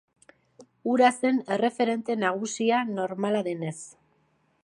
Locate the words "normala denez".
2.95-3.77